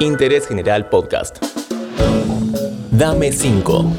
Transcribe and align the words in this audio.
Interés 0.00 0.46
General 0.46 0.86
Podcast. 0.90 1.42
Dame 2.90 3.32
5. 3.32 3.92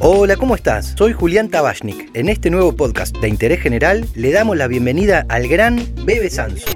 Hola, 0.00 0.34
¿cómo 0.34 0.56
estás? 0.56 0.94
Soy 0.98 1.12
Julián 1.12 1.48
Tabachnik. 1.48 2.10
En 2.14 2.28
este 2.28 2.50
nuevo 2.50 2.74
podcast 2.74 3.16
de 3.18 3.28
Interés 3.28 3.60
General 3.60 4.04
le 4.16 4.32
damos 4.32 4.56
la 4.56 4.66
bienvenida 4.66 5.26
al 5.28 5.46
gran 5.46 5.78
Bebe 6.04 6.28
Sanso. 6.28 6.66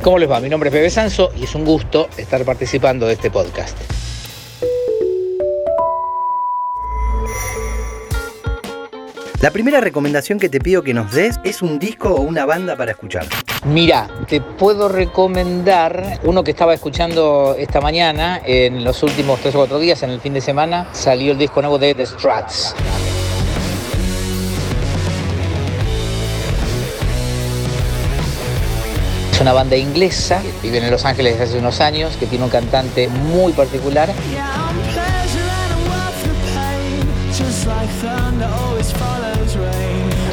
¿Cómo 0.00 0.18
les 0.18 0.30
va? 0.30 0.40
Mi 0.40 0.48
nombre 0.48 0.70
es 0.70 0.74
Bebe 0.74 0.88
Sanso 0.88 1.30
y 1.38 1.44
es 1.44 1.54
un 1.54 1.66
gusto 1.66 2.08
estar 2.16 2.42
participando 2.46 3.06
de 3.06 3.12
este 3.12 3.30
podcast. 3.30 3.76
La 9.44 9.50
primera 9.50 9.78
recomendación 9.78 10.38
que 10.38 10.48
te 10.48 10.58
pido 10.58 10.82
que 10.82 10.94
nos 10.94 11.12
des 11.12 11.38
es 11.44 11.60
un 11.60 11.78
disco 11.78 12.08
o 12.14 12.22
una 12.22 12.46
banda 12.46 12.76
para 12.76 12.92
escuchar. 12.92 13.26
Mira, 13.66 14.08
te 14.26 14.40
puedo 14.40 14.88
recomendar 14.88 16.18
uno 16.22 16.42
que 16.42 16.52
estaba 16.52 16.72
escuchando 16.72 17.54
esta 17.58 17.82
mañana, 17.82 18.40
en 18.42 18.82
los 18.82 19.02
últimos 19.02 19.38
tres 19.40 19.54
o 19.54 19.58
cuatro 19.58 19.78
días, 19.78 20.02
en 20.02 20.08
el 20.08 20.20
fin 20.22 20.32
de 20.32 20.40
semana, 20.40 20.88
salió 20.92 21.32
el 21.32 21.36
disco 21.36 21.60
nuevo 21.60 21.78
de 21.78 21.94
The 21.94 22.06
Struts. 22.06 22.74
Es 29.30 29.40
una 29.42 29.52
banda 29.52 29.76
inglesa 29.76 30.40
vive 30.62 30.78
en 30.78 30.90
Los 30.90 31.04
Ángeles 31.04 31.34
desde 31.34 31.44
hace 31.44 31.58
unos 31.58 31.82
años, 31.82 32.16
que 32.16 32.24
tiene 32.24 32.44
un 32.44 32.50
cantante 32.50 33.08
muy 33.08 33.52
particular 33.52 34.08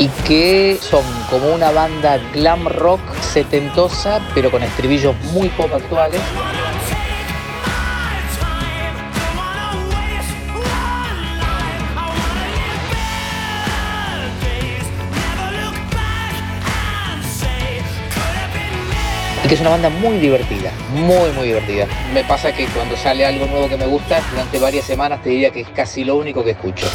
y 0.01 0.07
que 0.25 0.79
son 0.81 1.03
como 1.29 1.53
una 1.53 1.69
banda 1.69 2.17
glam 2.33 2.65
rock 2.65 3.01
setentosa, 3.21 4.19
pero 4.33 4.49
con 4.49 4.63
estribillos 4.63 5.15
muy 5.31 5.47
pop 5.49 5.71
actuales. 5.71 6.19
Y 19.43 19.47
que 19.47 19.53
es 19.53 19.61
una 19.61 19.69
banda 19.69 19.89
muy 19.89 20.17
divertida, 20.17 20.71
muy 20.95 21.29
muy 21.35 21.45
divertida. 21.45 21.85
Me 22.11 22.23
pasa 22.23 22.51
que 22.51 22.65
cuando 22.69 22.97
sale 22.97 23.23
algo 23.23 23.45
nuevo 23.45 23.69
que 23.69 23.77
me 23.77 23.85
gusta, 23.85 24.19
durante 24.31 24.57
varias 24.57 24.85
semanas 24.85 25.21
te 25.21 25.29
diría 25.29 25.51
que 25.51 25.61
es 25.61 25.69
casi 25.69 26.03
lo 26.03 26.15
único 26.15 26.43
que 26.43 26.51
escucho. 26.51 26.87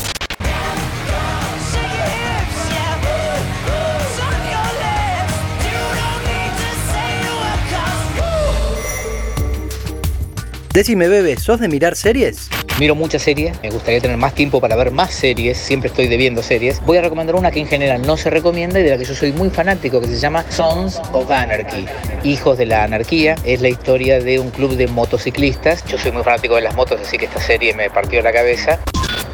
Decime, 10.77 11.09
Bebe, 11.09 11.39
¿sos 11.39 11.59
de 11.59 11.69
mirar 11.69 11.97
series? 11.97 12.51
Miro 12.79 12.95
muchas 12.95 13.23
series, 13.23 13.59
me 13.63 13.71
gustaría 13.71 13.99
tener 13.99 14.19
más 14.19 14.35
tiempo 14.35 14.61
para 14.61 14.77
ver 14.77 14.91
más 14.91 15.15
series, 15.15 15.57
siempre 15.57 15.89
estoy 15.89 16.07
debiendo 16.07 16.43
series. 16.43 16.85
Voy 16.85 16.99
a 16.99 17.01
recomendar 17.01 17.35
una 17.35 17.51
que 17.51 17.61
en 17.61 17.67
general 17.67 18.03
no 18.03 18.19
se 18.19 18.29
recomienda 18.29 18.79
y 18.79 18.83
de 18.83 18.91
la 18.91 18.99
que 18.99 19.07
yo 19.07 19.15
soy 19.15 19.33
muy 19.33 19.49
fanático, 19.49 20.03
que 20.03 20.07
se 20.09 20.19
llama 20.19 20.45
Sons 20.51 21.01
of 21.15 21.31
Anarchy, 21.31 21.87
Hijos 22.25 22.59
de 22.59 22.67
la 22.67 22.85
Anarquía. 22.85 23.37
Es 23.47 23.63
la 23.63 23.71
historia 23.71 24.21
de 24.21 24.39
un 24.39 24.51
club 24.51 24.77
de 24.77 24.87
motociclistas. 24.87 25.83
Yo 25.87 25.97
soy 25.97 26.13
muy 26.13 26.23
fanático 26.23 26.57
de 26.57 26.61
las 26.61 26.75
motos, 26.75 27.01
así 27.01 27.17
que 27.17 27.25
esta 27.25 27.41
serie 27.41 27.73
me 27.73 27.89
partió 27.89 28.21
la 28.21 28.35
cabeza 28.35 28.79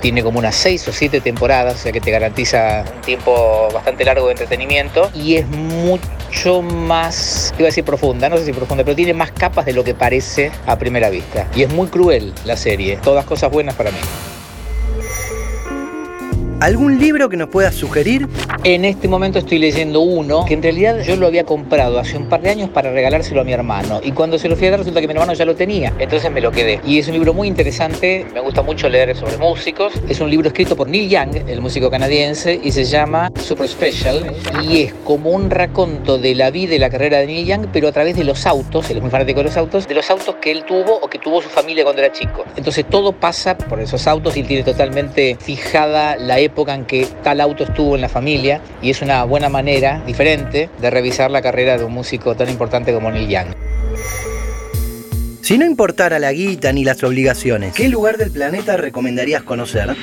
tiene 0.02 0.22
como 0.22 0.40
unas 0.40 0.56
6 0.56 0.88
o 0.88 0.92
7 0.92 1.20
temporadas, 1.20 1.76
o 1.76 1.78
sea 1.78 1.92
que 1.92 2.00
te 2.00 2.10
garantiza 2.10 2.84
un 2.96 3.00
tiempo 3.02 3.68
bastante 3.72 4.04
largo 4.04 4.26
de 4.26 4.32
entretenimiento 4.32 5.08
y 5.14 5.36
es 5.36 5.46
mucho 5.46 6.60
más, 6.60 7.54
iba 7.56 7.66
a 7.66 7.70
decir 7.70 7.84
profunda, 7.84 8.28
no 8.28 8.36
sé 8.36 8.44
si 8.44 8.52
profunda, 8.52 8.84
pero 8.84 8.96
tiene 8.96 9.14
más 9.14 9.30
capas 9.30 9.64
de 9.64 9.72
lo 9.72 9.84
que 9.84 9.94
parece 9.94 10.50
a 10.66 10.76
primera 10.76 11.08
vista. 11.08 11.46
Y 11.54 11.62
es 11.62 11.72
muy 11.72 11.86
cruel 11.86 12.34
la 12.44 12.56
serie, 12.56 12.98
todas 13.02 13.24
cosas 13.24 13.50
buenas 13.50 13.76
para 13.76 13.92
mí. 13.92 13.98
¿Algún 16.60 16.98
libro 16.98 17.28
que 17.28 17.36
nos 17.36 17.48
puedas 17.48 17.74
sugerir? 17.74 18.28
En 18.64 18.84
este 18.84 19.08
momento 19.08 19.40
estoy 19.40 19.58
leyendo 19.58 20.02
uno 20.02 20.44
que 20.44 20.54
en 20.54 20.62
realidad 20.62 21.00
yo 21.02 21.16
lo 21.16 21.26
había 21.26 21.42
comprado 21.42 21.98
hace 21.98 22.16
un 22.16 22.28
par 22.28 22.42
de 22.42 22.50
años 22.50 22.70
para 22.70 22.92
regalárselo 22.92 23.40
a 23.40 23.44
mi 23.44 23.52
hermano. 23.52 24.00
Y 24.04 24.12
cuando 24.12 24.38
se 24.38 24.48
lo 24.48 24.54
fui 24.54 24.68
a 24.68 24.70
dar 24.70 24.78
resulta 24.78 25.00
que 25.00 25.08
mi 25.08 25.14
hermano 25.14 25.34
ya 25.34 25.44
lo 25.44 25.56
tenía. 25.56 25.92
Entonces 25.98 26.30
me 26.30 26.40
lo 26.40 26.52
quedé. 26.52 26.78
Y 26.86 27.00
es 27.00 27.08
un 27.08 27.14
libro 27.14 27.34
muy 27.34 27.48
interesante. 27.48 28.24
Me 28.32 28.38
gusta 28.38 28.62
mucho 28.62 28.88
leer 28.88 29.16
sobre 29.16 29.36
músicos. 29.36 29.92
Es 30.08 30.20
un 30.20 30.30
libro 30.30 30.46
escrito 30.46 30.76
por 30.76 30.88
Neil 30.88 31.10
Young, 31.10 31.48
el 31.48 31.60
músico 31.60 31.90
canadiense, 31.90 32.60
y 32.62 32.70
se 32.70 32.84
llama 32.84 33.32
Super 33.34 33.66
Special. 33.66 34.32
Y 34.62 34.82
es 34.82 34.94
como 35.04 35.30
un 35.30 35.50
raconto 35.50 36.18
de 36.18 36.36
la 36.36 36.52
vida 36.52 36.76
y 36.76 36.78
la 36.78 36.88
carrera 36.88 37.18
de 37.18 37.26
Neil 37.26 37.46
Young, 37.46 37.66
pero 37.72 37.88
a 37.88 37.92
través 37.92 38.14
de 38.14 38.22
los 38.22 38.46
autos, 38.46 38.88
él 38.90 38.98
es 38.98 39.02
muy 39.02 39.10
fanático 39.10 39.40
de 39.40 39.44
los 39.46 39.56
autos, 39.56 39.88
de 39.88 39.94
los 39.96 40.08
autos 40.08 40.36
que 40.36 40.52
él 40.52 40.62
tuvo 40.64 41.00
o 41.00 41.08
que 41.08 41.18
tuvo 41.18 41.42
su 41.42 41.48
familia 41.48 41.82
cuando 41.82 42.00
era 42.00 42.12
chico. 42.12 42.44
Entonces 42.56 42.88
todo 42.88 43.10
pasa 43.10 43.58
por 43.58 43.80
esos 43.80 44.06
autos 44.06 44.36
y 44.36 44.40
él 44.40 44.46
tiene 44.46 44.62
totalmente 44.62 45.36
fijada 45.40 46.14
la 46.14 46.38
época 46.38 46.76
en 46.76 46.84
que 46.84 47.08
tal 47.24 47.40
auto 47.40 47.64
estuvo 47.64 47.96
en 47.96 48.02
la 48.02 48.08
familia 48.08 48.51
y 48.82 48.90
es 48.90 49.02
una 49.02 49.24
buena 49.24 49.48
manera, 49.48 50.02
diferente, 50.06 50.68
de 50.80 50.90
revisar 50.90 51.30
la 51.30 51.42
carrera 51.42 51.78
de 51.78 51.84
un 51.84 51.92
músico 51.92 52.34
tan 52.34 52.48
importante 52.48 52.92
como 52.92 53.10
Neil 53.10 53.28
Young. 53.28 53.54
Si 55.42 55.58
no 55.58 55.64
importara 55.64 56.18
la 56.18 56.32
guita 56.32 56.72
ni 56.72 56.84
las 56.84 57.02
obligaciones, 57.02 57.74
¿qué 57.74 57.88
lugar 57.88 58.16
del 58.16 58.30
planeta 58.30 58.76
recomendarías 58.76 59.42
conocer? 59.42 59.96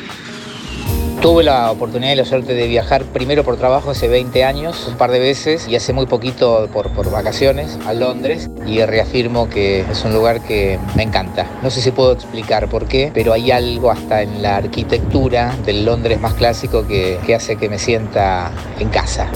Tuve 1.21 1.43
la 1.43 1.69
oportunidad 1.69 2.13
y 2.13 2.15
la 2.15 2.23
suerte 2.23 2.53
de 2.53 2.65
viajar 2.67 3.03
primero 3.03 3.43
por 3.43 3.57
trabajo 3.57 3.91
hace 3.91 4.07
20 4.07 4.45
años, 4.45 4.87
un 4.87 4.95
par 4.95 5.11
de 5.11 5.19
veces, 5.19 5.67
y 5.67 5.75
hace 5.75 5.91
muy 5.91 6.05
poquito 6.05 6.69
por, 6.71 6.93
por, 6.93 7.11
vacaciones 7.11 7.77
a 7.85 7.91
Londres, 7.93 8.49
y 8.65 8.81
reafirmo 8.85 9.49
que 9.49 9.81
es 9.81 10.05
un 10.05 10.13
lugar 10.13 10.41
que 10.41 10.79
me 10.95 11.03
encanta. 11.03 11.45
No 11.61 11.71
sé 11.71 11.81
si 11.81 11.91
puedo 11.91 12.13
explicar 12.13 12.69
por 12.69 12.85
qué, 12.85 13.11
pero 13.13 13.33
hay 13.33 13.51
algo 13.51 13.91
hasta 13.91 14.21
en 14.21 14.41
la 14.41 14.55
arquitectura 14.55 15.53
del 15.65 15.83
Londres 15.83 16.21
más 16.21 16.35
clásico 16.35 16.87
que, 16.87 17.19
que 17.25 17.35
hace 17.35 17.57
que 17.57 17.67
me 17.67 17.79
sienta 17.79 18.53
en 18.79 18.87
casa. 18.87 19.29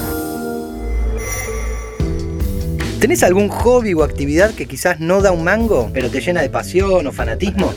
¿Tenés 2.98 3.22
algún 3.22 3.50
hobby 3.50 3.92
o 3.92 4.02
actividad 4.02 4.54
que 4.54 4.64
quizás 4.64 5.00
no 5.00 5.20
da 5.20 5.32
un 5.32 5.44
mango, 5.44 5.90
pero 5.92 6.08
te 6.10 6.22
llena 6.22 6.40
de 6.40 6.48
pasión 6.48 7.06
o 7.06 7.12
fanatismo? 7.12 7.74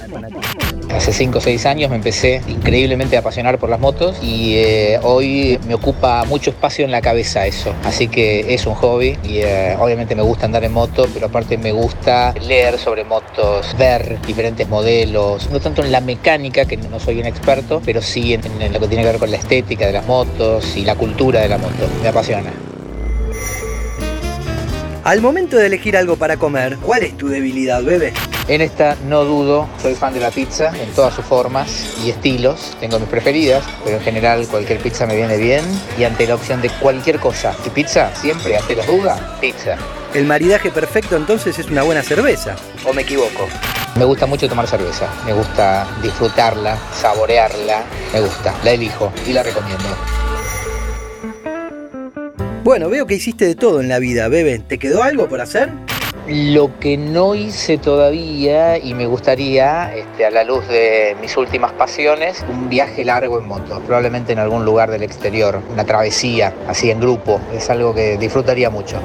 Hace 0.98 1.14
5 1.14 1.38
o 1.38 1.42
6 1.42 1.68
años 1.68 1.92
me 1.92 1.98
empecé 1.98 2.42
increíblemente 2.48 3.18
a 3.18 3.20
apasionar 3.20 3.60
por 3.60 3.70
las 3.70 3.80
motos 3.80 4.18
y 4.20 4.56
eh, 4.56 5.00
hoy 5.04 5.60
me 5.68 5.76
ocupa 5.76 6.26
mucho 6.26 6.50
espacio 6.50 6.86
en 6.86 6.92
la 6.92 7.02
cabeza 7.02 7.46
eso. 7.46 7.72
Así 7.84 8.08
que 8.08 8.56
es 8.56 8.66
un 8.66 8.74
hobby 8.74 9.16
y 9.24 9.38
eh, 9.44 9.78
obviamente 9.80 10.16
me 10.16 10.24
gusta 10.24 10.48
andar 10.48 10.64
en 10.64 10.74
moto, 10.74 11.08
pero 11.14 11.28
aparte 11.28 11.56
me 11.60 11.72
gusta 11.72 12.34
leer 12.42 12.80
sobre 12.80 13.04
motos, 13.04 13.78
ver 13.78 14.20
diferentes 14.26 14.68
modelos, 14.68 15.52
no 15.52 15.60
tanto 15.60 15.84
en 15.84 15.92
la 15.92 16.02
mecánica, 16.02 16.66
que 16.66 16.78
no 16.78 17.00
soy 17.00 17.20
un 17.20 17.28
experto, 17.28 17.80
pero 17.86 18.02
sí 18.02 18.34
en, 18.34 18.42
en 18.60 18.74
lo 18.74 18.80
que 18.80 18.88
tiene 18.88 19.04
que 19.04 19.12
ver 19.12 19.20
con 19.20 19.30
la 19.30 19.38
estética 19.38 19.86
de 19.86 19.94
las 19.94 20.08
motos 20.08 20.76
y 20.76 20.84
la 20.84 20.96
cultura 20.96 21.42
de 21.42 21.50
la 21.50 21.60
moto. 21.60 21.88
Me 22.02 22.08
apasiona. 22.08 22.52
Al 25.04 25.22
momento 25.22 25.58
de 25.58 25.68
elegir 25.68 25.96
algo 25.96 26.18
para 26.18 26.38
comer, 26.38 26.76
¿cuál 26.82 27.04
es 27.04 27.16
tu 27.16 27.28
debilidad, 27.30 27.84
bebé? 27.84 28.14
En 28.48 28.62
esta 28.62 28.96
no 29.08 29.26
dudo, 29.26 29.68
soy 29.82 29.94
fan 29.94 30.14
de 30.14 30.22
la 30.22 30.32
pizza 30.32 30.72
en 30.82 30.90
todas 30.94 31.14
sus 31.14 31.26
formas 31.26 31.98
y 32.02 32.12
estilos. 32.12 32.78
Tengo 32.80 32.98
mis 32.98 33.10
preferidas, 33.10 33.66
pero 33.84 33.98
en 33.98 34.04
general 34.04 34.48
cualquier 34.48 34.80
pizza 34.80 35.06
me 35.06 35.18
viene 35.18 35.36
bien. 35.36 35.66
Y 35.98 36.06
ante 36.06 36.26
la 36.26 36.36
opción 36.36 36.62
de 36.62 36.70
cualquier 36.70 37.20
cosa, 37.20 37.54
¿y 37.66 37.70
pizza? 37.70 38.16
Siempre, 38.16 38.56
ante 38.56 38.78
la 38.78 38.86
duda, 38.86 39.38
pizza. 39.42 39.76
El 40.14 40.26
maridaje 40.26 40.72
perfecto 40.72 41.18
entonces 41.18 41.60
es 41.60 41.68
una 41.68 41.84
buena 41.84 42.02
cerveza, 42.02 42.56
¿o 42.88 42.94
me 42.94 43.02
equivoco? 43.02 43.50
Me 43.98 44.06
gusta 44.06 44.26
mucho 44.26 44.48
tomar 44.48 44.66
cerveza, 44.66 45.10
me 45.26 45.34
gusta 45.34 45.86
disfrutarla, 46.02 46.78
saborearla, 46.94 47.84
me 48.14 48.22
gusta, 48.22 48.56
la 48.64 48.72
elijo 48.72 49.12
y 49.28 49.34
la 49.34 49.44
recomiendo. 49.44 49.90
Bueno, 52.64 52.90
veo 52.90 53.06
que 53.06 53.16
hiciste 53.16 53.46
de 53.46 53.56
todo 53.56 53.82
en 53.82 53.90
la 53.90 54.00
vida, 54.00 54.30
bebé. 54.30 54.60
¿Te 54.60 54.78
quedó 54.78 55.04
algo 55.04 55.28
por 55.28 55.42
hacer? 55.42 55.70
Lo 56.28 56.78
que 56.80 56.98
no 56.98 57.36
hice 57.36 57.78
todavía 57.78 58.78
y 58.78 58.94
me 58.94 59.06
gustaría, 59.06 59.96
este, 59.96 60.26
a 60.26 60.30
la 60.30 60.44
luz 60.44 60.68
de 60.68 61.16
mis 61.22 61.38
últimas 61.38 61.72
pasiones, 61.72 62.44
un 62.50 62.68
viaje 62.68 63.06
largo 63.06 63.40
en 63.40 63.48
moto, 63.48 63.82
probablemente 63.86 64.34
en 64.34 64.40
algún 64.40 64.66
lugar 64.66 64.92
del 64.92 65.04
exterior, 65.04 65.62
una 65.72 65.86
travesía, 65.86 66.54
así 66.68 66.92
en 66.92 67.00
grupo, 67.00 67.40
es 67.56 67.70
algo 67.70 67.96
que 67.96 68.18
disfrutaría 68.18 68.70
mucho. 68.70 69.00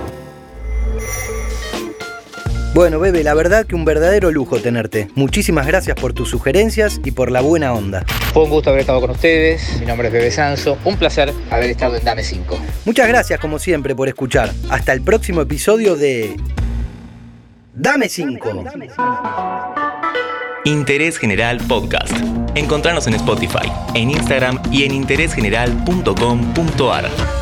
Bueno, 2.74 2.98
Bebe, 2.98 3.22
la 3.22 3.34
verdad 3.34 3.66
que 3.66 3.76
un 3.76 3.84
verdadero 3.84 4.32
lujo 4.32 4.58
tenerte. 4.58 5.08
Muchísimas 5.14 5.66
gracias 5.66 5.94
por 5.94 6.14
tus 6.14 6.30
sugerencias 6.30 7.00
y 7.04 7.12
por 7.12 7.30
la 7.30 7.42
buena 7.42 7.72
onda. 7.72 8.04
Fue 8.32 8.44
un 8.44 8.50
gusto 8.50 8.70
haber 8.70 8.80
estado 8.80 9.00
con 9.00 9.10
ustedes. 9.10 9.78
Mi 9.78 9.86
nombre 9.86 10.08
es 10.08 10.12
Bebe 10.12 10.30
Sanso. 10.30 10.76
Un 10.84 10.96
placer 10.96 11.32
haber 11.50 11.70
estado 11.70 11.96
en 11.96 12.04
Dame 12.04 12.24
5. 12.24 12.58
Muchas 12.86 13.06
gracias, 13.06 13.38
como 13.38 13.58
siempre, 13.58 13.94
por 13.94 14.08
escuchar. 14.08 14.50
Hasta 14.70 14.94
el 14.94 15.02
próximo 15.02 15.42
episodio 15.42 15.96
de 15.96 16.34
Dame 17.74 18.08
5. 18.08 18.64
Interés 20.64 21.18
General 21.18 21.58
Podcast. 21.66 22.14
Encontrarnos 22.54 23.06
en 23.06 23.14
Spotify, 23.14 23.72
en 23.94 24.10
Instagram 24.10 24.60
y 24.70 24.84
en 24.84 24.92
interésgeneral.com.ar. 24.92 27.41